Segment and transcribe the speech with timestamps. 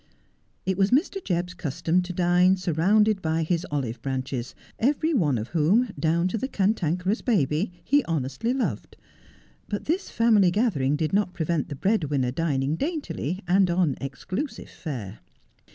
[0.65, 1.21] It was Mr.
[1.23, 6.39] Jebb's custom to dine surrounded by his olive branches, every one of whom, down to
[6.39, 8.97] the cantankerous baby, he honestly loved;
[9.69, 14.69] but this family gathering did not prevent the bread winner dining daintily, and on exclusive
[14.71, 15.19] fare.